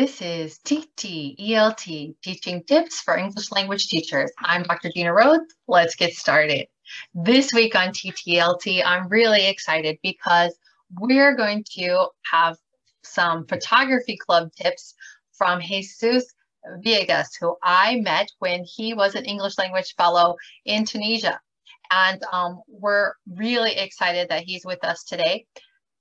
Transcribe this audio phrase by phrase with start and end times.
[0.00, 4.30] This is TTELT, Teaching Tips for English Language Teachers.
[4.38, 4.92] I'm Dr.
[4.94, 5.52] Gina Rhodes.
[5.66, 6.68] Let's get started.
[7.14, 10.56] This week on TTELT, I'm really excited because
[11.00, 12.56] we're going to have
[13.02, 14.94] some photography club tips
[15.32, 16.32] from Jesus
[16.76, 21.40] Villegas, who I met when he was an English language fellow in Tunisia.
[21.90, 25.46] And um, we're really excited that he's with us today.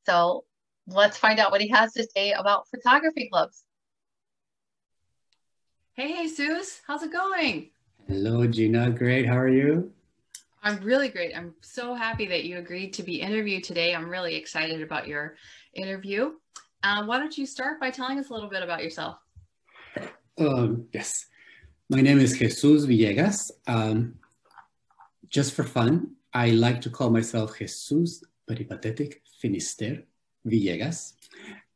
[0.06, 0.44] So
[0.86, 3.64] let's find out what he has to say about photography clubs.
[5.98, 7.72] Hey, Jesus, how's it going?
[8.08, 8.92] Hello, Gina.
[8.92, 9.26] Great.
[9.26, 9.92] How are you?
[10.62, 11.36] I'm really great.
[11.36, 13.96] I'm so happy that you agreed to be interviewed today.
[13.96, 15.38] I'm really excited about your
[15.74, 16.34] interview.
[16.84, 19.18] Um, why don't you start by telling us a little bit about yourself?
[20.38, 21.26] Um, yes.
[21.90, 23.50] My name is Jesus Villegas.
[23.66, 24.20] Um,
[25.30, 30.04] just for fun, I like to call myself Jesus Peripatetic Finister
[30.46, 31.14] Villegas.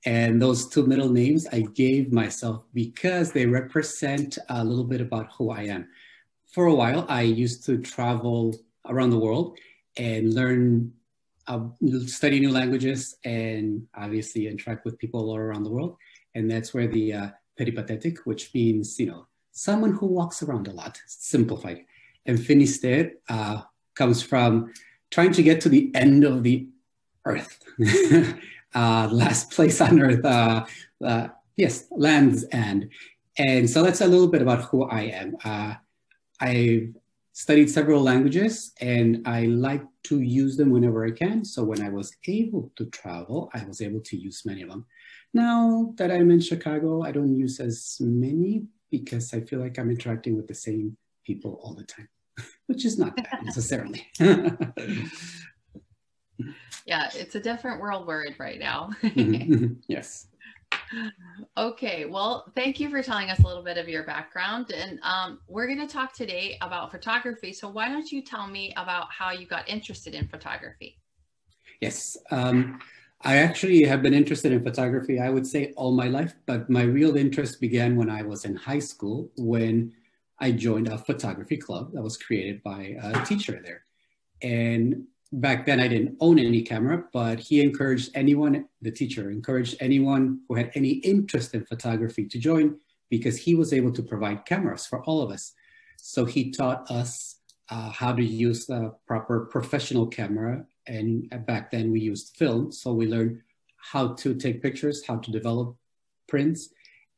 [0.05, 5.31] And those two middle names I gave myself because they represent a little bit about
[5.38, 5.88] who I am.
[6.47, 8.57] For a while, I used to travel
[8.88, 9.57] around the world
[9.97, 10.94] and learn,
[11.47, 11.67] uh,
[12.07, 15.97] study new languages, and obviously interact with people all around the world.
[16.33, 20.72] And that's where the uh, peripatetic, which means, you know, someone who walks around a
[20.72, 21.85] lot, simplified.
[22.25, 23.61] And finister uh,
[23.94, 24.73] comes from
[25.09, 26.67] trying to get to the end of the
[27.25, 27.63] earth.
[28.73, 30.66] uh, last place on earth, uh,
[31.03, 31.27] uh,
[31.58, 32.89] yes, land's end.
[33.38, 35.38] And so that's a little bit about who I am.
[35.44, 35.75] Uh,
[36.39, 36.95] I've
[37.33, 41.45] studied several languages and I like to use them whenever I can.
[41.45, 44.85] So when I was able to travel, I was able to use many of them.
[45.33, 49.89] Now that I'm in Chicago, I don't use as many because I feel like I'm
[49.89, 52.09] interacting with the same people all the time,
[52.67, 54.06] which is not bad necessarily.
[56.86, 58.92] Yeah, it's a different world we're in right now.
[59.88, 60.28] yes.
[61.58, 64.72] Okay, well, thank you for telling us a little bit of your background.
[64.72, 67.53] And um, we're going to talk today about photography.
[67.53, 70.97] So, why don't you tell me about how you got interested in photography?
[71.81, 72.80] Yes, um,
[73.22, 76.34] I actually have been interested in photography, I would say, all my life.
[76.46, 79.94] But my real interest began when I was in high school when
[80.40, 83.84] I joined a photography club that was created by a teacher there.
[84.41, 89.78] And back then I didn't own any camera, but he encouraged anyone, the teacher encouraged
[89.80, 92.78] anyone who had any interest in photography to join
[93.09, 95.53] because he was able to provide cameras for all of us.
[95.97, 97.38] So he taught us
[97.70, 100.66] uh, how to use the proper professional camera.
[100.88, 102.72] And back then we used film.
[102.72, 103.41] So we learned
[103.78, 105.75] how to take pictures, how to develop
[106.28, 106.70] prints,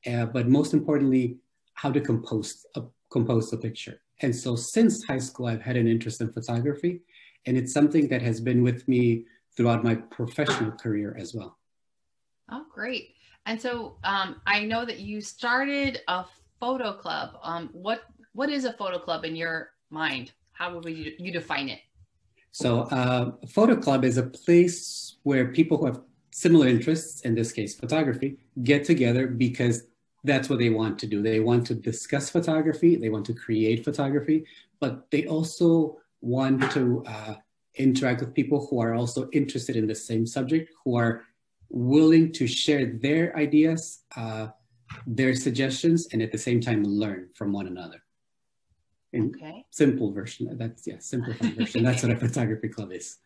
[0.05, 1.37] uh, but most importantly,
[1.73, 4.01] how to compose a, compose a picture.
[4.21, 7.01] And so since high school, I've had an interest in photography
[7.45, 11.57] and it's something that has been with me throughout my professional career as well.
[12.51, 13.15] Oh, great.
[13.45, 16.25] And so um, I know that you started a
[16.59, 17.37] photo club.
[17.43, 20.31] Um, what what is a photo club in your mind?
[20.53, 21.81] How would you, you define it?
[22.51, 27.35] So uh, a photo club is a place where people who have similar interests, in
[27.35, 29.83] this case photography, get together because
[30.23, 31.21] that's what they want to do.
[31.21, 34.45] They want to discuss photography, they want to create photography,
[34.79, 37.35] but they also want to uh,
[37.75, 41.23] interact with people who are also interested in the same subject, who are
[41.69, 44.47] willing to share their ideas, uh,
[45.05, 48.01] their suggestions, and at the same time learn from one another.
[49.11, 49.65] In okay.
[49.69, 50.57] Simple version.
[50.57, 51.83] That's yeah, simplified version.
[51.83, 53.17] That's what a photography club is.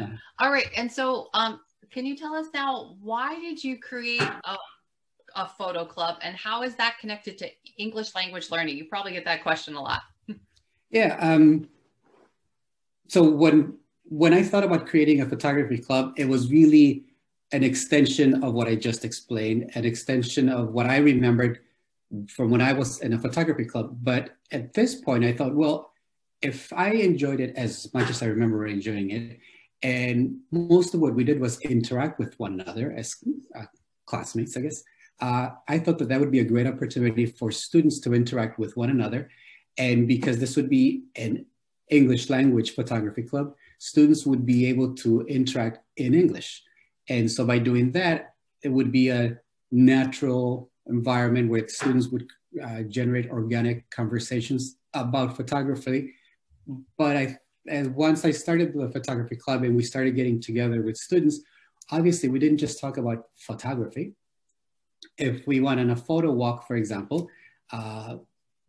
[0.00, 0.06] Uh,
[0.38, 1.60] All right, and so um,
[1.90, 4.56] can you tell us now why did you create a,
[5.36, 8.78] a photo club, and how is that connected to English language learning?
[8.78, 10.02] You probably get that question a lot.
[10.90, 11.16] yeah.
[11.20, 11.68] Um,
[13.08, 13.74] so when
[14.04, 17.04] when I thought about creating a photography club, it was really
[17.52, 21.60] an extension of what I just explained, an extension of what I remembered
[22.28, 23.96] from when I was in a photography club.
[24.02, 25.92] But at this point, I thought, well,
[26.42, 29.38] if I enjoyed it as much as I remember enjoying it,
[29.82, 33.16] and most of what we did was interact with one another as
[33.58, 33.64] uh,
[34.06, 34.82] classmates, I guess,
[35.20, 38.76] uh, I thought that that would be a great opportunity for students to interact with
[38.76, 39.30] one another.
[39.78, 41.46] And because this would be an
[41.90, 46.62] English language photography club, students would be able to interact in English.
[47.08, 49.38] And so by doing that, it would be a
[49.70, 52.28] natural environment where students would
[52.62, 56.12] uh, generate organic conversations about photography.
[56.96, 57.38] But I,
[57.88, 61.40] once I started the photography club and we started getting together with students,
[61.90, 64.12] obviously we didn't just talk about photography.
[65.18, 67.28] If we went on a photo walk, for example,
[67.72, 68.16] uh,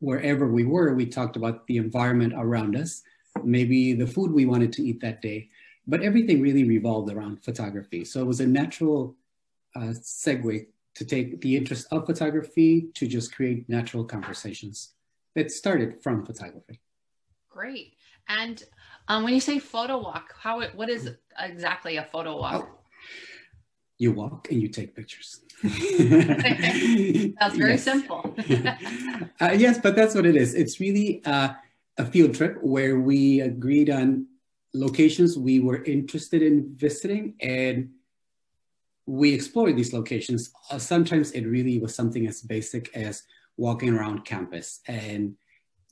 [0.04, 3.04] wherever we were, we talked about the environment around us
[3.44, 5.50] maybe the food we wanted to eat that day,
[5.88, 8.06] but everything really revolved around photography.
[8.06, 9.16] So it was a natural
[9.76, 14.94] uh, segue to take the interest of photography to just create natural conversations
[15.36, 16.80] that started from photography.
[17.50, 17.96] Great.
[18.28, 18.64] And
[19.08, 22.83] um, when you say photo walk, how what is exactly a photo walk?
[24.04, 25.40] You walk and you take pictures.
[25.64, 28.36] that's very simple.
[29.40, 30.56] uh, yes, but that's what it is.
[30.56, 31.54] It's really uh,
[31.98, 34.28] a field trip where we agreed on
[34.74, 37.92] locations we were interested in visiting and
[39.06, 40.52] we explored these locations.
[40.70, 43.24] Uh, sometimes it really was something as basic as
[43.56, 45.38] walking around campus and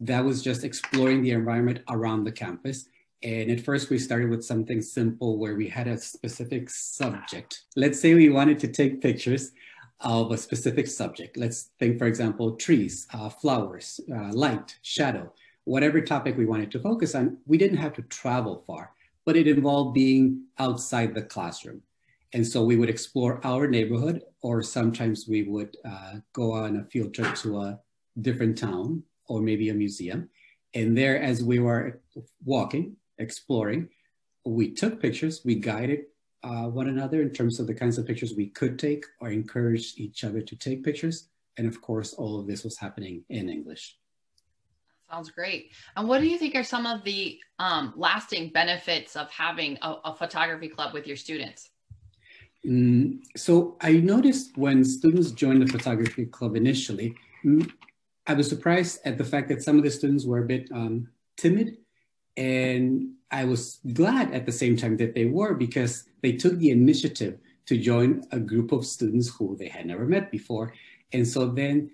[0.01, 2.89] that was just exploring the environment around the campus.
[3.23, 7.62] And at first we started with something simple where we had a specific subject.
[7.75, 9.51] Let's say we wanted to take pictures
[10.00, 11.38] of a specific subject.
[11.38, 15.31] Let's think, for example, trees, uh, flowers, uh, light, shadow,
[15.65, 17.38] whatever topic we wanted to focus on.
[17.45, 18.94] We didn't have to travel far,
[19.25, 21.83] but it involved being outside the classroom.
[22.33, 26.85] And so we would explore our neighborhood, or sometimes we would uh, go on a
[26.85, 27.79] field trip to a
[28.19, 30.29] different town or maybe a museum.
[30.73, 32.01] And there, as we were
[32.44, 33.89] walking, exploring,
[34.45, 36.01] we took pictures, we guided
[36.44, 40.00] uh, one another in terms of the kinds of pictures we could take or encouraged
[40.00, 41.29] each other to take pictures.
[41.57, 43.97] And of course, all of this was happening in English.
[45.09, 45.71] Sounds great.
[45.97, 49.95] And what do you think are some of the um, lasting benefits of having a,
[50.06, 51.69] a, photography club with your students?
[52.65, 57.13] Mm, so I noticed when students joined the photography club initially,
[58.25, 61.09] I was surprised at the fact that some of the students were a bit um,
[61.35, 61.77] timid.
[62.38, 66.69] And I was glad at the same time that they were because they took the
[66.69, 70.74] initiative to join a group of students who they had never met before.
[71.13, 71.92] And so then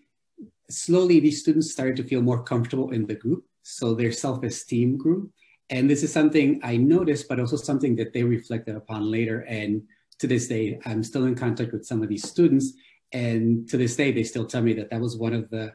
[0.70, 3.46] slowly these students started to feel more comfortable in the group.
[3.64, 5.30] So their self-esteem grew.
[5.70, 9.42] And this is something I noticed, but also something that they reflected upon later.
[9.42, 9.84] And
[10.20, 12.74] to this day, I'm still in contact with some of these students.
[13.12, 15.74] And to this day, they still tell me that that was one of the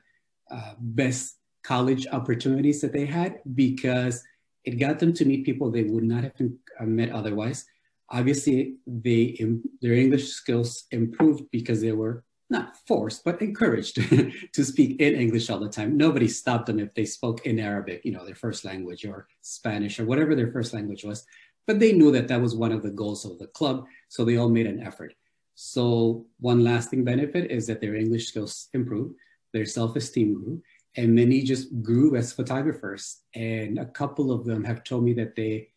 [0.50, 4.24] uh, best college opportunities that they had because
[4.64, 6.32] it got them to meet people they would not have
[6.80, 7.64] uh, met otherwise.
[8.10, 9.38] Obviously, they
[9.80, 13.94] their English skills improved because they were not forced but encouraged
[14.52, 15.96] to speak in English all the time.
[15.96, 19.98] Nobody stopped them if they spoke in Arabic, you know, their first language or Spanish
[19.98, 21.24] or whatever their first language was.
[21.66, 24.36] But they knew that that was one of the goals of the club, so they
[24.36, 25.14] all made an effort.
[25.54, 29.14] So one lasting benefit is that their English skills improved
[29.52, 30.62] their self-esteem grew
[30.96, 35.34] and many just grew as photographers and a couple of them have told me that
[35.34, 35.68] they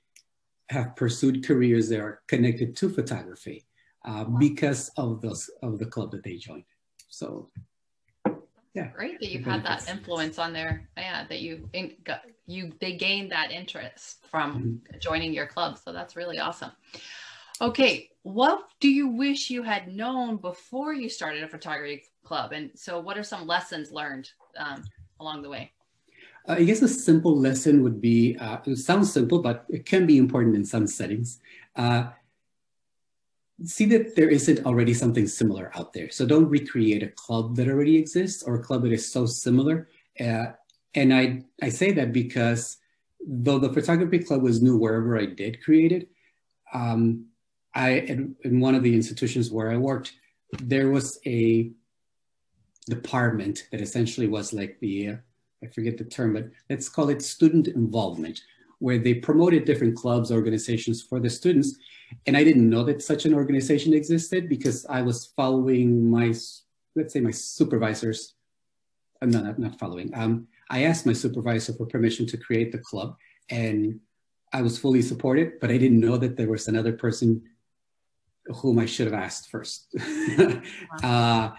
[0.69, 3.65] have pursued careers that are connected to photography
[4.05, 4.37] uh, wow.
[4.37, 6.65] because of those of the club that they joined
[7.07, 7.49] so
[8.73, 12.73] yeah great that you've had that influence on their yeah that you in, got, you
[12.81, 14.99] they gained that interest from mm-hmm.
[14.99, 16.71] joining your club so that's really awesome
[17.61, 22.51] okay what do you wish you had known before you started a photography club.
[22.51, 24.83] And so, what are some lessons learned um,
[25.19, 25.71] along the way?
[26.47, 30.05] Uh, I guess a simple lesson would be uh, it sounds simple, but it can
[30.05, 31.39] be important in some settings.
[31.75, 32.07] Uh,
[33.63, 36.09] see that there isn't already something similar out there.
[36.09, 39.87] So don't recreate a club that already exists or a club that is so similar.
[40.19, 40.47] Uh,
[40.93, 42.77] and I, I say that because
[43.25, 46.09] though the photography club was new wherever I did create it,
[46.73, 47.27] um,
[47.73, 50.13] I in, in one of the institutions where I worked,
[50.61, 51.71] there was a
[52.87, 55.15] department that essentially was like the, uh,
[55.63, 58.41] I forget the term, but let's call it student involvement,
[58.79, 61.75] where they promoted different clubs, organizations for the students.
[62.27, 66.33] And I didn't know that such an organization existed because I was following my,
[66.95, 68.35] let's say my supervisors,
[69.21, 70.11] uh, no, not, not following.
[70.13, 73.15] Um, I asked my supervisor for permission to create the club
[73.49, 73.99] and
[74.53, 77.43] I was fully supported, but I didn't know that there was another person
[78.45, 79.87] whom I should have asked first.
[80.37, 80.61] wow.
[81.03, 81.51] uh,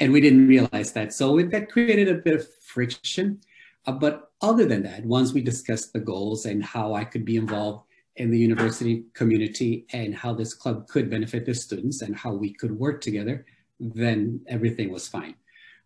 [0.00, 1.12] and we didn't realize that.
[1.12, 3.40] So that created a bit of friction.
[3.86, 7.36] Uh, but other than that, once we discussed the goals and how I could be
[7.36, 7.84] involved
[8.16, 12.52] in the university community and how this club could benefit the students and how we
[12.52, 13.44] could work together,
[13.78, 15.34] then everything was fine.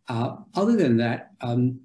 [0.09, 1.80] Uh, other than that, um,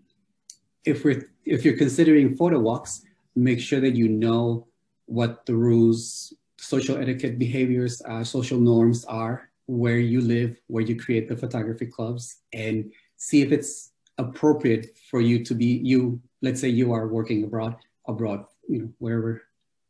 [0.85, 3.03] if we're if you're considering photo walks,
[3.35, 4.67] make sure that you know
[5.05, 10.95] what the rules, social etiquette behaviors, uh, social norms are where you live, where you
[10.95, 16.19] create the photography clubs, and see if it's appropriate for you to be you.
[16.41, 17.75] Let's say you are working abroad,
[18.07, 19.43] abroad, you know, wherever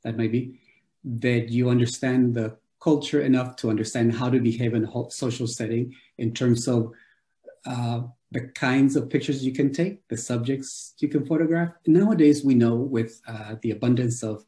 [0.04, 0.60] that may be,
[1.06, 5.96] that you understand the culture enough to understand how to behave in a social setting
[6.18, 6.92] in terms of
[7.66, 11.70] uh, the kinds of pictures you can take, the subjects you can photograph.
[11.88, 14.44] Nowadays, we know with uh, the abundance of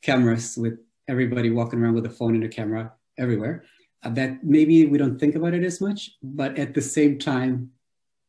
[0.00, 3.64] cameras, with everybody walking around with a phone and a camera everywhere,
[4.02, 7.70] that maybe we don't think about it as much, but at the same time,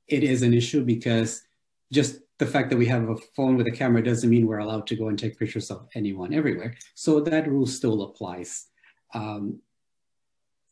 [0.08, 1.44] it is an issue because
[1.92, 4.88] just the fact that we have a phone with a camera doesn't mean we're allowed
[4.88, 6.76] to go and take pictures of anyone everywhere.
[6.96, 8.68] So that rule still applies.
[9.14, 9.60] Um,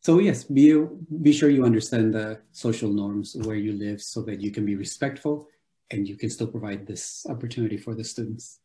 [0.02, 0.86] so yes, be,
[1.22, 4.76] be sure you understand the social norms where you live so that you can be
[4.76, 5.48] respectful
[5.92, 8.60] and you can still provide this opportunity for the students.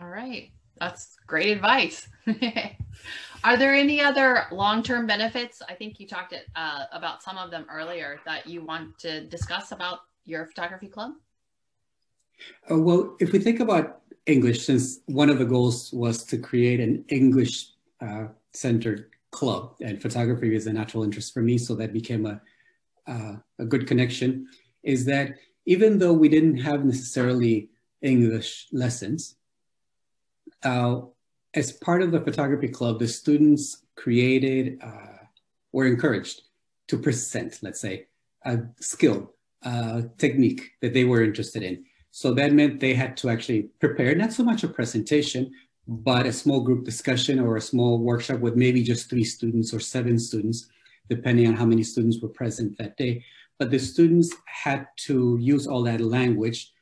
[0.00, 2.08] All right, that's great advice.
[3.44, 5.62] Are there any other long-term benefits?
[5.68, 9.72] I think you talked uh, about some of them earlier that you want to discuss
[9.72, 11.12] about your photography club.
[12.70, 16.78] Uh, well, if we think about English, since one of the goals was to create
[16.78, 18.26] an English uh,
[19.32, 22.40] club and photography is a natural interest for me, so that became a,
[23.08, 24.46] uh, a good connection,
[24.82, 25.34] is that
[25.66, 27.70] even though we didn't have necessarily
[28.02, 29.36] English lessons,
[30.64, 31.00] uh,
[31.54, 35.26] as part of the photography club, the students created, uh,
[35.72, 36.42] were encouraged
[36.88, 38.06] to present, let's say,
[38.44, 41.84] a skill, a technique that they were interested in.
[42.10, 45.52] So that meant they had to actually prepare, not so much a presentation,
[45.88, 49.80] but a small group discussion or a small workshop with maybe just three students or
[49.80, 50.68] seven students,
[51.08, 53.24] depending on how many students were present that day.
[53.58, 56.72] But the students had to use all that language,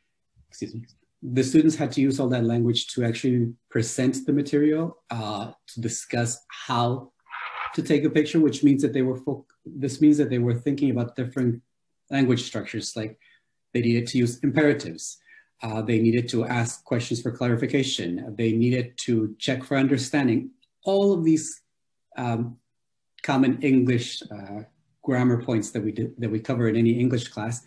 [0.48, 0.86] excuse me,
[1.22, 5.80] the students had to use all that language to actually present the material, uh, to
[5.80, 7.12] discuss how
[7.74, 9.20] to take a picture, which means that they were,
[9.64, 11.62] this means that they were thinking about different
[12.10, 13.18] language structures, like
[13.72, 15.18] they needed to use imperatives.
[15.62, 18.34] Uh, they needed to ask questions for clarification.
[18.36, 20.50] They needed to check for understanding.
[20.84, 21.60] All of these
[22.16, 22.56] um,
[23.22, 24.62] common English uh,
[25.02, 27.62] grammar points that we did, that we cover in any English class,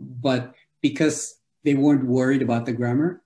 [0.00, 1.35] but because
[1.66, 3.20] they weren't worried about the grammar.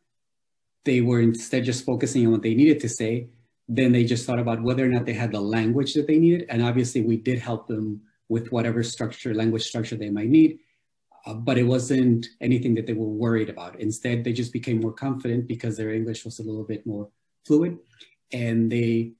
[0.86, 3.28] They were instead just focusing on what they needed to say.
[3.68, 6.46] Then they just thought about whether or not they had the language that they needed.
[6.48, 10.58] And obviously we did help them with whatever structure, language structure they might need.
[11.26, 13.78] Uh, but it wasn't anything that they were worried about.
[13.78, 17.10] Instead, they just became more confident because their English was a little bit more
[17.44, 17.76] fluid
[18.32, 19.12] and they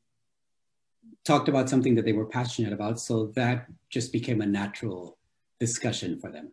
[1.24, 2.98] talked about something that they were passionate about.
[2.98, 5.18] So that just became a natural
[5.58, 6.52] discussion for them.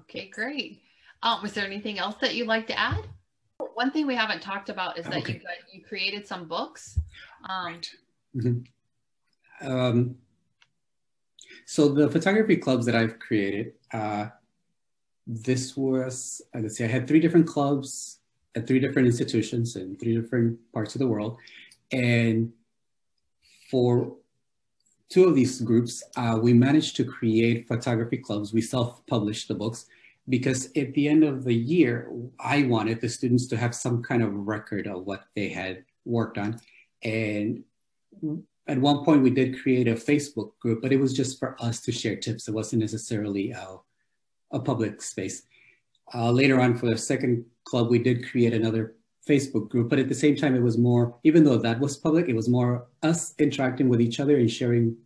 [0.00, 0.82] Okay, great.
[1.26, 3.02] Um, was there anything else that you'd like to add?
[3.74, 5.32] One thing we haven't talked about is that okay.
[5.32, 7.00] you got, you created some books.
[7.48, 7.90] Um, right.
[8.36, 9.68] Mm-hmm.
[9.68, 10.14] Um,
[11.64, 14.28] so the photography clubs that I've created, uh,
[15.26, 18.20] this was, uh, let's see, I had three different clubs
[18.54, 21.38] at three different institutions in three different parts of the world.
[21.90, 22.52] And
[23.68, 24.14] for
[25.08, 28.52] two of these groups, uh, we managed to create photography clubs.
[28.52, 29.86] We self-published the books
[30.28, 34.22] because at the end of the year, I wanted the students to have some kind
[34.22, 36.60] of record of what they had worked on.
[37.02, 37.64] And
[38.66, 41.80] at one point we did create a Facebook group, but it was just for us
[41.82, 42.48] to share tips.
[42.48, 43.76] It wasn't necessarily a,
[44.52, 45.42] a public space.
[46.14, 48.94] Uh, later on for the second club, we did create another
[49.28, 52.28] Facebook group, but at the same time, it was more, even though that was public,
[52.28, 54.96] it was more us interacting with each other and sharing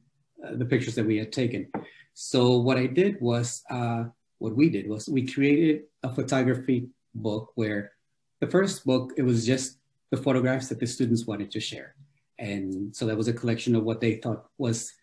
[0.47, 1.71] uh, the pictures that we had taken.
[2.13, 4.05] So what I did was uh,
[4.41, 7.93] what we did was we created a photography book where
[8.41, 9.79] the first book, it was just
[10.11, 11.95] the photographs that the students wanted to share.
[12.39, 14.95] And so that was a collection of what they thought was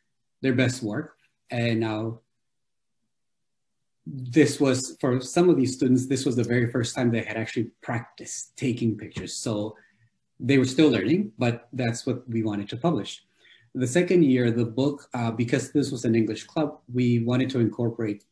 [0.42, 1.16] their best work.
[1.52, 2.22] And now
[4.08, 7.38] this was, for some of these students, this was the very first time they had
[7.38, 9.34] actually practiced taking pictures.
[9.36, 9.76] So
[10.40, 13.24] they were still learning, but that's what we wanted to publish.
[13.76, 17.60] The second year, the book, uh, because this was an English club, we wanted to
[17.60, 18.24] incorporate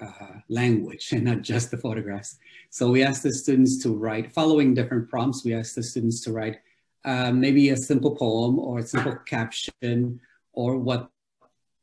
[0.00, 2.38] uh, language and not just the photographs.
[2.70, 6.32] So we asked the students to write, following different prompts, we asked the students to
[6.32, 6.58] write
[7.04, 10.20] uh, maybe a simple poem or a simple caption
[10.52, 11.10] or what,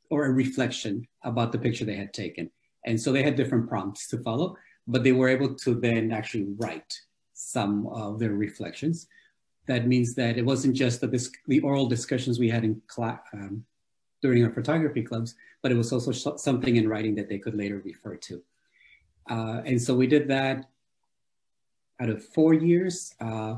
[0.10, 2.50] or a reflection about the picture they had taken.
[2.86, 4.56] And so they had different prompts to follow,
[4.88, 6.94] but they were able to then actually write
[7.34, 9.08] some of their reflections.
[9.68, 13.66] That means that it wasn't just the, the oral discussions we had in class, um,
[14.22, 17.82] during our photography clubs, but it was also something in writing that they could later
[17.84, 18.42] refer to.
[19.30, 20.70] Uh, and so we did that
[22.00, 23.56] out of four years, uh,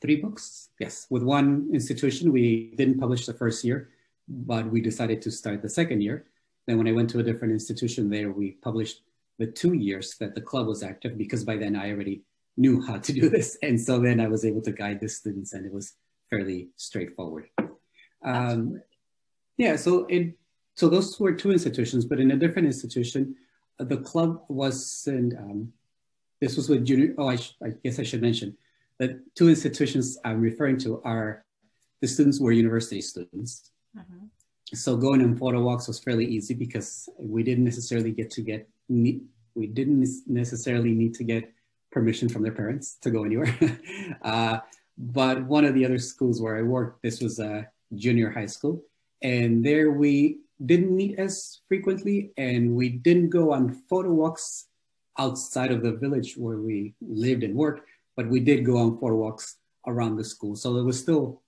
[0.00, 1.06] three books, yes.
[1.10, 3.90] With one institution, we didn't publish the first year,
[4.28, 6.26] but we decided to start the second year.
[6.66, 9.02] Then when I went to a different institution there, we published
[9.38, 12.22] the two years that the club was active because by then I already
[12.56, 13.58] knew how to do this.
[13.62, 15.94] And so then I was able to guide the students and it was
[16.30, 17.48] fairly straightforward.
[18.24, 18.80] Um,
[19.56, 20.34] yeah, so it
[20.76, 23.34] so those were two institutions, but in a different institution,
[23.80, 25.72] uh, the club was in, um,
[26.40, 28.54] this was with junior, oh, I, I, guess I should mention
[28.98, 31.44] that two institutions I'm referring to are,
[32.02, 33.70] the students were university students.
[33.96, 34.26] Mm-hmm.
[34.74, 38.68] So going on photo walks was fairly easy because we didn't necessarily get to get
[38.88, 41.50] we didn't necessarily need to get
[41.90, 43.56] permission from their parents to go anywhere.
[44.22, 44.58] uh,
[44.98, 48.82] but one of the other schools where I worked, this was a junior high school,
[49.22, 54.68] and there we didn't meet as frequently, and we didn't go on photo walks
[55.18, 59.16] outside of the village where we lived and worked, but we did go on photo
[59.16, 59.56] walks
[59.86, 60.56] around the school.
[60.56, 61.42] So it was still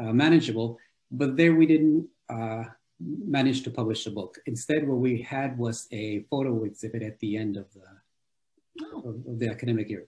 [0.00, 0.78] uh, manageable,
[1.10, 2.64] but there we didn't uh,
[3.00, 4.38] manage to publish a book.
[4.46, 9.10] Instead, what we had was a photo exhibit at the end of the, oh.
[9.10, 10.06] of, of the academic year.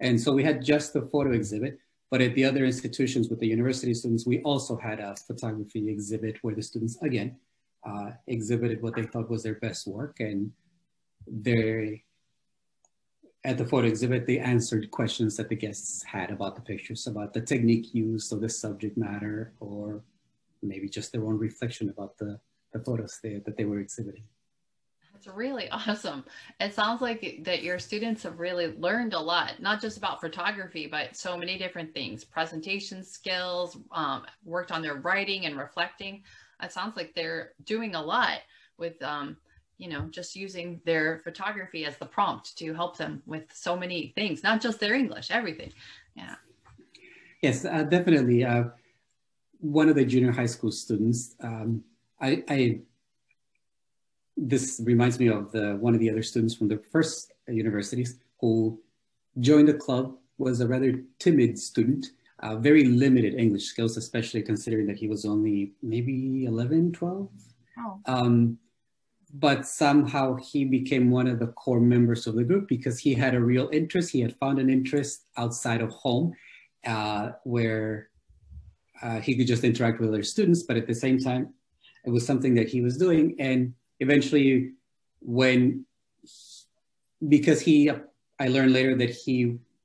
[0.00, 1.78] And so we had just the photo exhibit,
[2.14, 6.38] but at the other institutions with the university students, we also had a photography exhibit
[6.42, 7.34] where the students, again,
[7.84, 10.20] uh, exhibited what they thought was their best work.
[10.20, 10.52] And
[11.26, 12.04] they,
[13.42, 17.34] at the photo exhibit, they answered questions that the guests had about the pictures, about
[17.34, 20.04] the technique used or the subject matter, or
[20.62, 22.38] maybe just their own reflection about the,
[22.72, 24.22] the photos they, that they were exhibiting.
[25.24, 26.24] It's really awesome.
[26.60, 30.86] It sounds like that your students have really learned a lot, not just about photography,
[30.86, 36.22] but so many different things, presentation skills, um, worked on their writing and reflecting.
[36.62, 38.40] It sounds like they're doing a lot
[38.78, 39.36] with, um,
[39.78, 44.12] you know, just using their photography as the prompt to help them with so many
[44.14, 45.72] things, not just their English, everything.
[46.14, 46.36] Yeah.
[47.42, 48.44] Yes, uh, definitely.
[48.44, 48.64] Uh,
[49.58, 51.82] one of the junior high school students, um,
[52.20, 52.80] I, I
[54.36, 58.80] this reminds me of the one of the other students from the first universities who
[59.40, 62.06] joined the club was a rather timid student
[62.40, 67.28] uh, very limited english skills especially considering that he was only maybe 11 12
[67.78, 68.00] oh.
[68.06, 68.58] um,
[69.34, 73.34] but somehow he became one of the core members of the group because he had
[73.34, 74.12] a real interest.
[74.12, 76.34] He had found an interest outside of home
[76.86, 78.10] uh, where
[79.02, 81.52] uh, he could just interact with other students but at the same time
[82.06, 83.34] it was something that he was doing.
[83.40, 83.74] And
[84.06, 84.72] eventually
[85.38, 85.84] when
[87.34, 87.76] because he
[88.44, 89.36] i learned later that he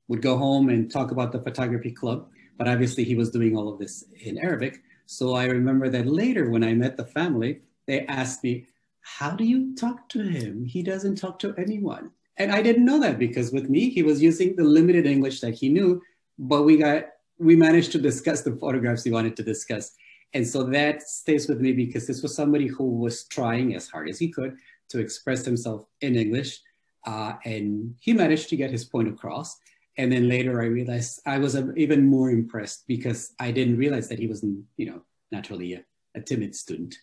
[0.08, 2.28] would go home and talk about the photography club
[2.58, 3.94] but obviously he was doing all of this
[4.28, 4.74] in arabic.
[5.18, 7.52] So i remember that later when i met the family
[7.88, 8.54] they asked me
[9.02, 10.66] how do you talk to him?
[10.66, 12.10] He doesn't talk to anyone.
[12.36, 15.54] And i didn't know that because with me he was using the limited english that
[15.60, 15.90] he knew
[16.38, 17.00] but we got
[17.48, 19.84] we managed to discuss the photographs he wanted to discuss
[20.32, 24.08] and so that stays with me because this was somebody who was trying as hard
[24.08, 24.56] as he could
[24.90, 26.60] to express himself in English.
[27.06, 29.58] Uh, and he managed to get his point across.
[29.96, 34.18] And then later I realized I was even more impressed because I didn't realize that
[34.18, 36.96] he wasn't, you know, naturally a, a timid student.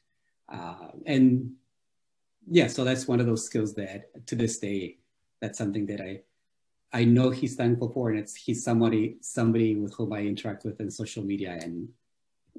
[0.47, 1.51] Uh, and
[2.49, 4.99] yeah, so that's one of those skills that to this day,
[5.41, 6.21] that's something that I,
[6.93, 10.79] I know he's thankful for, and it's he's somebody somebody with whom I interact with
[10.79, 11.89] in social media, and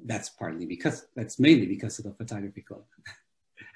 [0.05, 2.83] that's partly because that's mainly because of the photography club.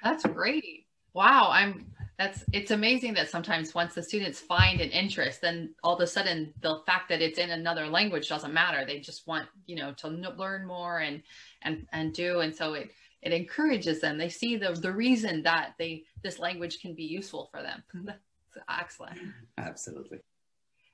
[0.03, 0.87] that's great.
[1.13, 1.85] Wow, I'm
[2.17, 6.07] that's it's amazing that sometimes once the students find an interest, then all of a
[6.07, 8.83] sudden the fact that it's in another language doesn't matter.
[8.85, 11.21] They just want you know to learn more and
[11.61, 14.17] and and do, and so it it encourages them.
[14.17, 17.83] They see the the reason that they this language can be useful for them.
[18.05, 19.19] that's excellent.
[19.57, 20.19] Absolutely.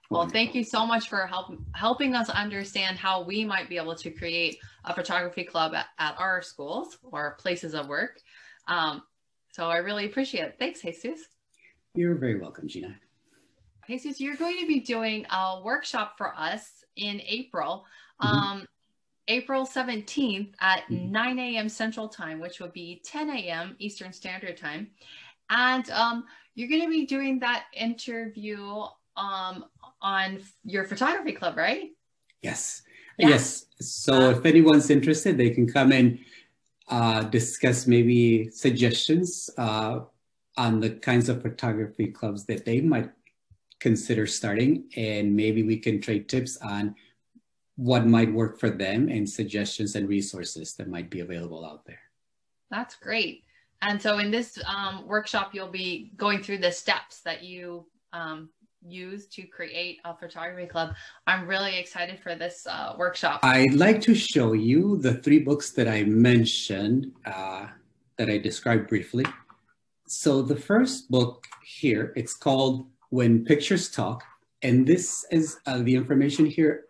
[0.10, 3.96] Well, thank you so much for help, helping us understand how we might be able
[3.96, 8.20] to create a photography club at, at our schools or places of work.
[8.68, 9.04] Um,
[9.52, 10.56] so I really appreciate it.
[10.58, 11.22] Thanks, Jesus.
[11.94, 12.96] You're very welcome, Gina.
[13.88, 17.86] Jesus, you're going to be doing a workshop for us in April,
[18.22, 18.36] mm-hmm.
[18.36, 18.68] um,
[19.28, 21.12] April 17th at mm-hmm.
[21.12, 21.70] 9 a.m.
[21.70, 23.76] Central Time, which will be 10 a.m.
[23.80, 24.90] Eastern Standard Time.
[25.52, 28.84] And um, you're going to be doing that interview
[29.18, 29.66] um,
[30.02, 31.90] on your photography club, right?
[32.42, 32.82] Yes.
[33.18, 33.30] Yeah.
[33.30, 33.66] Yes.
[33.82, 36.20] So uh, if anyone's interested, they can come and
[36.88, 40.02] uh, discuss maybe suggestions uh,
[40.58, 43.10] on the kinds of photography clubs that they might
[43.80, 44.90] consider starting.
[44.96, 46.96] And maybe we can trade tips on
[47.76, 52.02] what might work for them and suggestions and resources that might be available out there.
[52.70, 53.44] That's great.
[53.82, 58.50] And so in this um, workshop, you'll be going through the steps that you um,
[58.88, 60.94] use to create a photography club.
[61.28, 63.42] I'm really excited for this uh, workshop.
[63.44, 67.68] I'd like to show you the three books that I mentioned uh,
[68.18, 69.26] that I described briefly.
[70.08, 74.24] So the first book here, it's called When Pictures Talk.
[74.62, 76.86] And this is uh, the information here.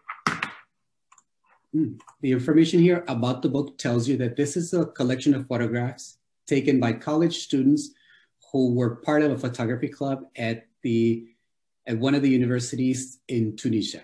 [1.76, 5.48] Mm, the information here about the book tells you that this is a collection of
[5.48, 7.92] photographs taken by college students
[8.52, 11.28] who were part of a photography club at the
[11.90, 14.04] at one of the universities in Tunisia.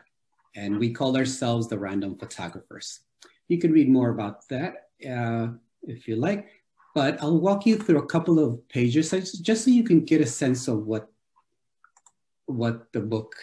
[0.56, 3.02] And we call ourselves the Random Photographers.
[3.48, 5.50] You can read more about that uh,
[5.84, 6.50] if you like,
[6.96, 10.26] but I'll walk you through a couple of pages just so you can get a
[10.26, 11.12] sense of what,
[12.48, 13.36] what the book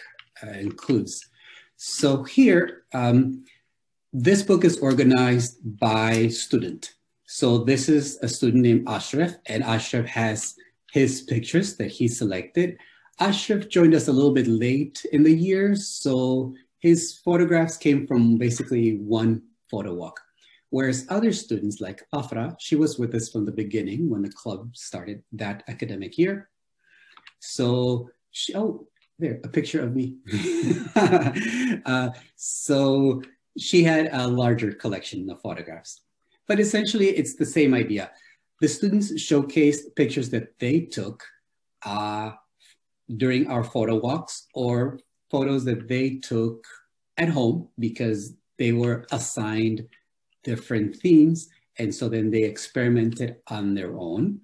[0.43, 1.25] uh, includes.
[1.77, 3.45] So here, um,
[4.11, 6.95] this book is organized by student.
[7.25, 10.55] So this is a student named Ashraf, and Ashraf has
[10.91, 12.77] his pictures that he selected.
[13.23, 18.37] Ashraf joined us a little bit late in the year, so his photographs came from
[18.37, 20.19] basically one photo walk.
[20.71, 24.75] Whereas other students like Afra, she was with us from the beginning when the club
[24.75, 26.49] started that academic year.
[27.39, 30.17] So she, oh, there, a picture of me.
[31.85, 33.21] uh, so
[33.57, 36.01] she had a larger collection of photographs.
[36.45, 38.11] But essentially, it's the same idea.
[38.59, 41.23] The students showcased pictures that they took
[41.85, 42.31] uh,
[43.17, 46.65] during our photo walks or photos that they took
[47.17, 49.87] at home because they were assigned
[50.43, 51.49] different themes.
[51.79, 54.41] And so then they experimented on their own.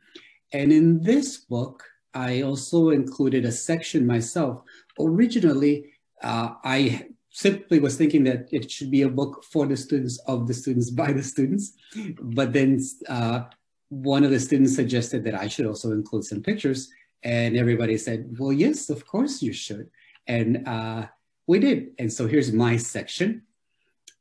[0.52, 4.64] And in this book, I also included a section myself.
[5.00, 5.92] Originally,
[6.24, 10.48] uh, I simply was thinking that it should be a book for the students, of
[10.48, 11.74] the students, by the students.
[12.20, 13.42] But then uh,
[13.90, 16.90] one of the students suggested that I should also include some pictures.
[17.24, 19.90] And everybody said, well, yes, of course you should.
[20.28, 21.08] And uh,
[21.48, 21.92] we did.
[22.00, 23.44] And so here's my section.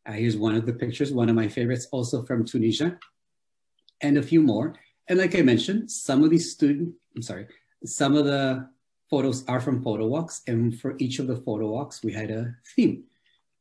[0.06, 2.98] Uh, here's one of the pictures, one of my favorites, also from Tunisia,
[4.00, 4.74] and a few more.
[5.08, 7.46] And like I mentioned, some of these students, I'm sorry,
[7.84, 8.68] some of the
[9.10, 10.42] photos are from photo walks.
[10.46, 13.04] And for each of the photo walks, we had a theme.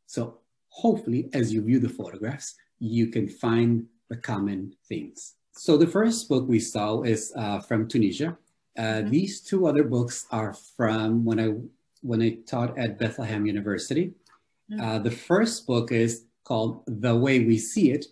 [0.06, 5.34] So hopefully, as you view the photographs, you can find the common themes.
[5.52, 8.38] So the first book we saw is uh, from Tunisia.
[8.78, 9.12] Uh, mm -hmm.
[9.12, 11.50] These two other books are from when I
[12.02, 14.06] when I taught at Bethlehem University.
[14.06, 14.14] Mm
[14.68, 14.80] -hmm.
[14.84, 18.06] uh, the first book is called The Way We See It,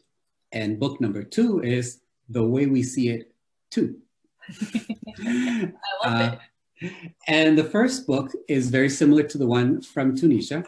[0.51, 2.01] and book number two is
[2.31, 3.31] The Way We See It
[3.69, 3.87] Too.
[5.25, 5.71] I
[6.03, 6.33] love it.
[6.33, 6.89] Uh,
[7.27, 10.65] and the first book is very similar to the one from Tunisia,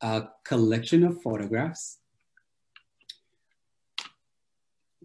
[0.00, 1.98] a collection of photographs.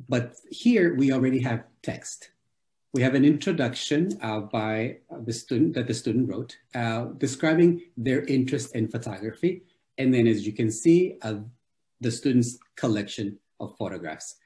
[0.10, 2.32] But here we already have text.
[2.96, 8.24] We have an introduction uh, by the student that the student wrote uh, describing their
[8.24, 9.64] interest in photography.
[9.98, 11.40] And then as you can see, uh,
[12.00, 14.38] the student's collection of photographs.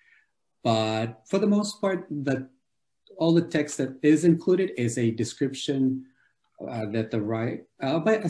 [0.64, 2.50] But for the most part, the
[3.18, 6.06] all the text that is included is a description
[6.68, 8.30] uh, that the right, uh, by a,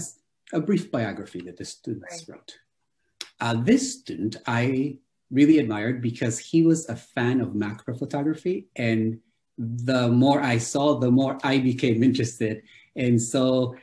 [0.52, 2.36] a, brief biography that the students right.
[2.36, 2.58] wrote.
[3.40, 4.98] Uh, this student I
[5.32, 9.20] really admired because he was a fan of macro photography and
[9.60, 12.64] the more I saw, the more I became interested.
[12.96, 13.76] And so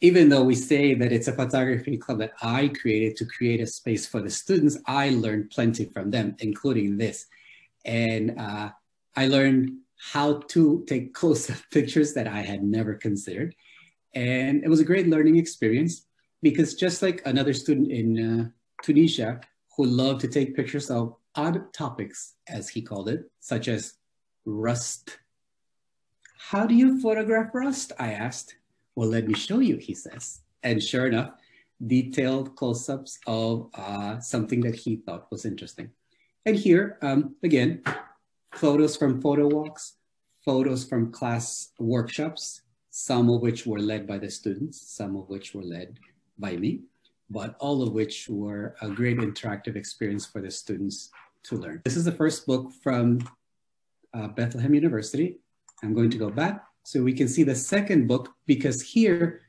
[0.00, 3.66] even though we say that it's a photography club that I created to create a
[3.66, 7.26] space for the students, I learned plenty from them, including this.
[7.84, 8.70] And uh,
[9.14, 13.54] I learned how to take close-up pictures that I had never considered.
[14.14, 16.06] And it was a great learning experience
[16.42, 18.48] because just like another student in uh,
[18.82, 19.40] Tunisia
[19.76, 23.94] who loved to take pictures of odd topics, as he called it, such as
[24.44, 25.18] rust.
[26.38, 27.92] How do you photograph rust?
[27.98, 28.56] I asked.
[28.94, 30.40] Well, let me show you, he says.
[30.62, 31.32] And sure enough,
[31.86, 35.90] detailed close-ups of uh, something that he thought was interesting.
[36.44, 37.82] And here, um, again,
[38.54, 39.94] photos from photo walks,
[40.44, 45.54] photos from class workshops, some of which were led by the students, some of which
[45.54, 45.98] were led
[46.38, 46.80] by me,
[47.30, 51.10] but all of which were a great interactive experience for the students
[51.44, 51.80] to learn.
[51.84, 53.20] This is the first book from
[54.14, 55.38] uh, Bethlehem University.
[55.82, 59.42] I'm going to go back so we can see the second book because here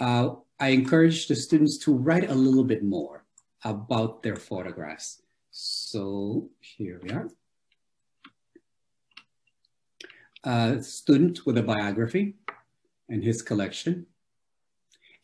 [0.00, 3.24] uh, I encourage the students to write a little bit more
[3.64, 5.22] about their photographs.
[5.50, 7.28] So here we are
[10.44, 12.34] a student with a biography
[13.08, 14.06] and his collection.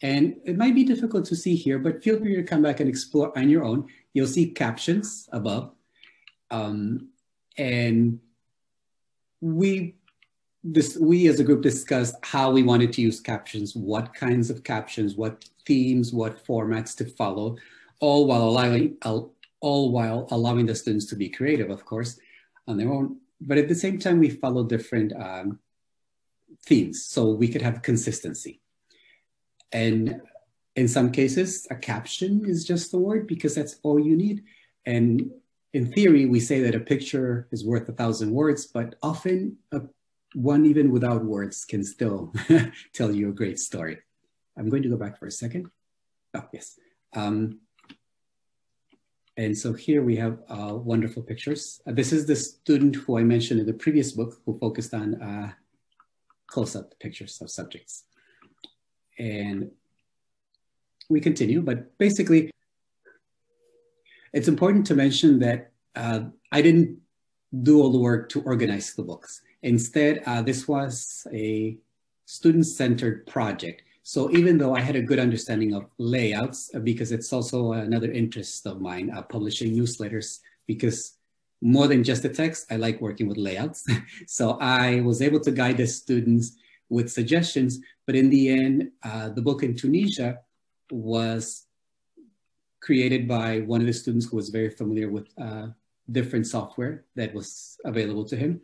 [0.02, 2.88] And it might be difficult to see here, but feel free to come back and
[2.88, 3.86] explore on your own.
[4.14, 5.72] You'll see captions above.
[6.50, 7.10] Um,
[7.58, 8.18] and
[9.40, 9.94] we,
[10.62, 14.62] this, we as a group discussed how we wanted to use captions, what kinds of
[14.62, 17.56] captions, what themes, what formats to follow,
[18.00, 22.18] all while allowing, all while allowing the students to be creative, of course,
[22.66, 25.58] on their own but at the same time, we follow different um,
[26.66, 28.60] themes so we could have consistency.
[29.72, 30.20] And
[30.76, 34.44] in some cases, a caption is just the word because that's all you need.
[34.84, 35.30] And
[35.72, 39.82] in theory, we say that a picture is worth a thousand words, but often a,
[40.34, 42.32] one even without words can still
[42.92, 43.98] tell you a great story.
[44.56, 45.70] I'm going to go back for a second.
[46.34, 46.78] Oh, yes.
[47.14, 47.60] Um,
[49.36, 51.80] And so here we have uh, wonderful pictures.
[51.86, 55.14] Uh, this is the student who I mentioned in the previous book who focused on
[55.22, 55.52] uh,
[56.46, 58.04] close-up pictures of subjects.
[59.18, 59.70] And
[61.08, 62.50] we continue, but basically,
[64.32, 66.20] it's important to mention that uh,
[66.52, 66.98] I didn't
[67.62, 69.42] do all the work to organize the books.
[69.62, 71.76] Instead, uh, this was a
[72.26, 73.82] student-centered project.
[74.02, 78.10] So even though I had a good understanding of layouts, uh, because it's also another
[78.10, 81.14] interest of mine, uh, publishing newsletters, because
[81.60, 83.86] more than just the text, I like working with layouts.
[84.26, 86.56] so I was able to guide the students
[86.88, 90.40] with suggestions, but in the end, uh, the book in Tunisia
[90.90, 91.66] was
[92.80, 95.68] created by one of the students who was very familiar with uh,
[96.10, 98.60] different software that was available to him.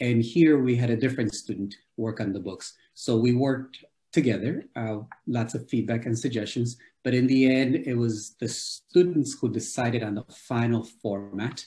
[0.00, 2.74] And here we had a different student work on the books.
[2.94, 7.94] So we worked together, uh, lots of feedback and suggestions, but in the end, it
[7.94, 11.64] was the students who decided on the final format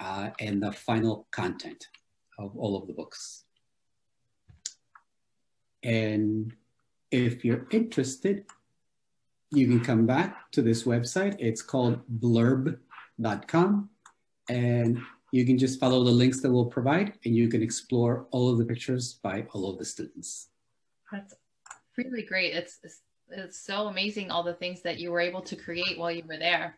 [0.00, 1.88] uh, and the final content
[2.38, 3.44] of all of the books.
[5.82, 6.52] And
[7.10, 8.46] if you're interested,
[9.52, 11.36] you can come back to this website.
[11.38, 13.90] It's called blurb.com
[14.48, 14.98] and
[15.30, 18.58] you can just follow the links that we'll provide and you can explore all of
[18.58, 20.48] the pictures by all of the students.
[21.10, 21.34] That's
[21.96, 22.54] really great.
[22.54, 26.10] It's, it's, it's so amazing all the things that you were able to create while
[26.10, 26.76] you were there.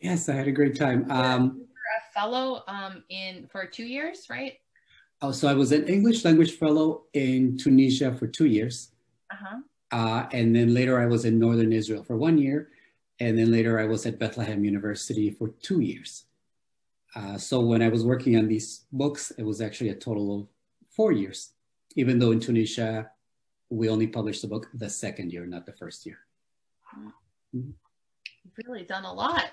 [0.00, 1.10] Yes, I had a great time.
[1.10, 4.54] Um, you were a fellow um, in for two years, right?
[5.22, 8.90] Oh, so I was an English language fellow in Tunisia for two years.
[9.32, 9.60] Uh-huh.
[9.94, 12.70] Uh, and then later I was in Northern Israel for one year.
[13.20, 16.24] And then later I was at Bethlehem University for two years.
[17.14, 20.48] Uh, so when I was working on these books, it was actually a total of
[20.90, 21.52] four years,
[21.94, 23.08] even though in Tunisia,
[23.70, 26.18] we only published the book the second year, not the first year.
[28.66, 29.46] Really done a lot.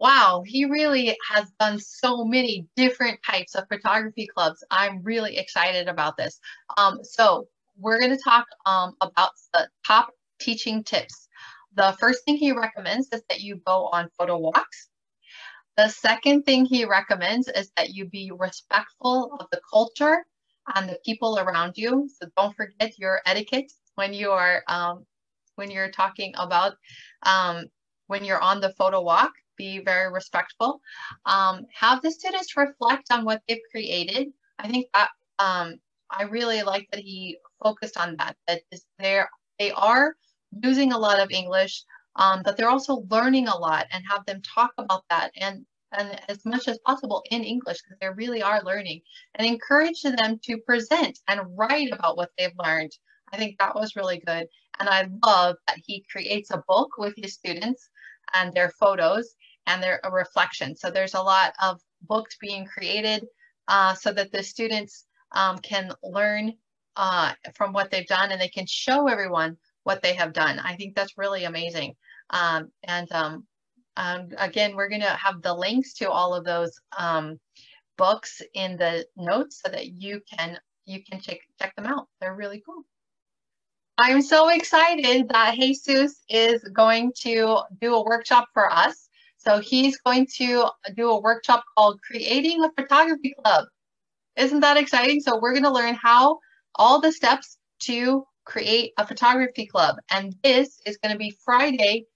[0.00, 4.64] Wow, he really has done so many different types of photography clubs.
[4.72, 6.40] I'm really excited about this.
[6.76, 7.46] Um, so
[7.80, 11.28] we're going to talk um, about the top teaching tips.
[11.74, 14.88] The first thing he recommends is that you go on photo walks.
[15.76, 20.26] The second thing he recommends is that you be respectful of the culture
[20.74, 22.08] and the people around you.
[22.20, 25.06] So don't forget your etiquette when you are um,
[25.54, 26.74] when you're talking about
[27.22, 27.66] um,
[28.08, 29.32] when you're on the photo walk.
[29.56, 30.80] Be very respectful.
[31.26, 34.28] Um, have the students reflect on what they've created.
[34.58, 35.76] I think that um,
[36.10, 38.36] I really like that he focused on that.
[38.46, 40.16] That is there they are
[40.62, 41.84] using a lot of English,
[42.16, 46.20] um, but they're also learning a lot and have them talk about that and and
[46.28, 49.00] as much as possible in English because they really are learning
[49.34, 52.92] and encourage them to present and write about what they've learned.
[53.32, 54.46] I think that was really good.
[54.78, 57.88] And I love that he creates a book with his students
[58.34, 59.34] and their photos
[59.66, 60.76] and their reflection.
[60.76, 63.26] So there's a lot of books being created
[63.68, 66.54] uh, so that the students um, can learn
[66.96, 70.58] uh, from what they've done and they can show everyone what they have done.
[70.58, 71.94] I think that's really amazing.
[72.30, 73.46] Um, and um,
[73.96, 77.38] um, again, we're going to have the links to all of those um,
[77.96, 82.08] books in the notes so that you can you can check check them out.
[82.20, 82.84] They're really cool.
[83.98, 89.08] I'm so excited that Jesus is going to do a workshop for us.
[89.36, 93.66] So he's going to do a workshop called Creating a Photography Club.
[94.36, 95.20] Isn't that exciting?
[95.20, 96.38] So we're going to learn how
[96.80, 99.96] all the steps to create a photography club.
[100.10, 102.06] And this is going to be Friday,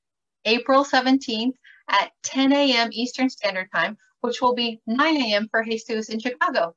[0.47, 1.53] April 17th
[1.91, 2.89] at 10 a.m.
[2.91, 5.49] Eastern Standard Time, which will be 9 a.m.
[5.51, 6.75] for Jesus in Chicago.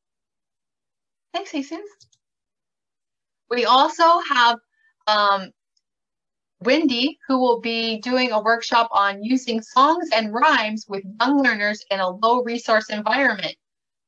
[1.34, 1.80] Thanks, Jesus.
[3.50, 4.60] We also have
[5.08, 5.52] um,
[6.60, 11.86] Wendy, who will be doing a workshop on using songs and rhymes with young learners
[11.90, 13.56] in a low resource environment.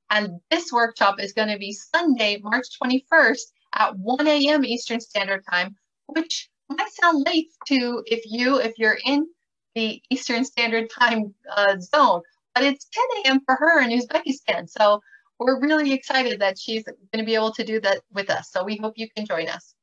[0.10, 4.66] And this workshop is going to be Sunday, March 21st at 1 a.m.
[4.66, 5.76] Eastern Standard Time,
[6.08, 9.28] which might sound late to if you, if you're in
[9.76, 12.22] the Eastern Standard Time uh, zone,
[12.54, 13.42] but it's 10 a.m.
[13.46, 14.70] for her in Uzbekistan.
[14.70, 15.02] So
[15.40, 18.52] we're really excited that she's going to be able to do that with us.
[18.52, 19.74] So we hope you can join us.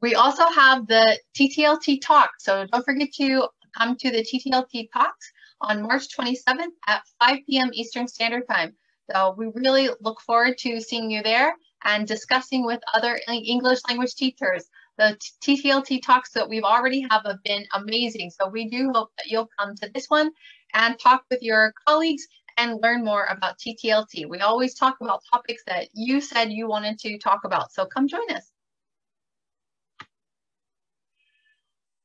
[0.00, 2.30] We also have the TTLT talk.
[2.38, 7.70] So don't forget to come to the TTLT talks on March 27th at 5 p.m.
[7.72, 8.76] Eastern Standard Time.
[9.10, 14.14] So we really look forward to seeing you there and discussing with other English language
[14.14, 14.64] teachers.
[14.98, 18.30] The TTLT talks that we've already have have been amazing.
[18.30, 20.30] So we do hope that you'll come to this one
[20.74, 24.28] and talk with your colleagues and learn more about TTLT.
[24.28, 27.72] We always talk about topics that you said you wanted to talk about.
[27.72, 28.50] So come join us.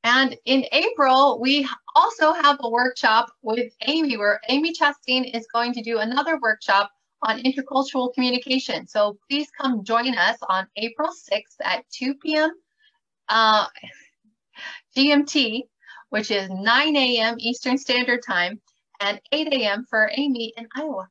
[0.04, 5.73] And in April, we also have a workshop with Amy where Amy Chastain is going
[5.73, 8.88] to do another workshop on intercultural communication.
[8.88, 12.51] So please come join us on April 6th at 2 p.m.
[13.29, 13.67] Uh,
[14.95, 15.63] GMT,
[16.10, 17.36] which is 9 a.m.
[17.39, 18.62] Eastern Standard Time
[18.99, 19.86] and 8 a.m.
[19.89, 21.10] for Amy in Iowa.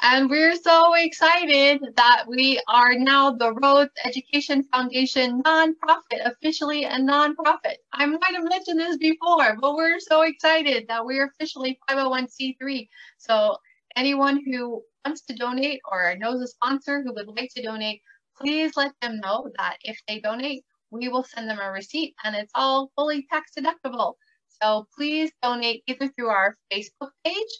[0.00, 6.98] And we're so excited that we are now the Rhodes Education Foundation nonprofit, officially a
[6.98, 7.78] nonprofit.
[7.92, 12.88] I might have mentioned this before, but we're so excited that we're officially 501c3.
[13.18, 13.56] So
[13.96, 18.00] anyone who wants to donate or knows a sponsor who would like to donate,
[18.36, 22.36] please let them know that if they donate, we will send them a receipt and
[22.36, 24.14] it's all fully tax deductible.
[24.62, 27.52] So please donate either through our Facebook page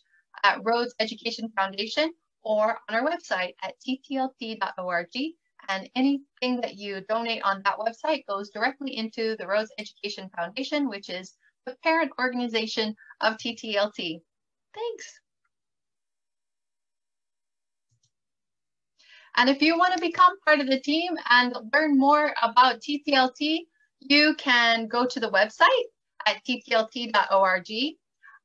[0.45, 5.09] at Rhodes Education Foundation or on our website at ttlt.org.
[5.69, 10.89] And anything that you donate on that website goes directly into the Rhodes Education Foundation,
[10.89, 11.35] which is
[11.67, 14.21] the parent organization of TTLT.
[14.75, 15.21] Thanks.
[19.37, 23.61] And if you want to become part of the team and learn more about TTLT,
[24.01, 25.67] you can go to the website
[26.27, 27.69] at ttlt.org.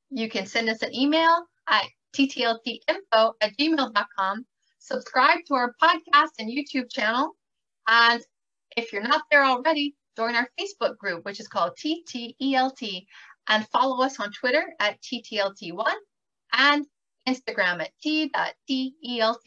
[0.09, 4.45] You can send us an email at ttltinfo at gmail.com.
[4.79, 7.35] Subscribe to our podcast and YouTube channel.
[7.87, 8.21] And
[8.75, 13.05] if you're not there already, join our Facebook group, which is called TTELT,
[13.47, 15.93] and follow us on Twitter at TTLT1
[16.53, 16.85] and
[17.27, 19.41] Instagram at t.telt.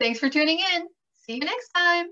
[0.00, 0.88] Thanks for tuning in.
[1.16, 2.06] See you next time.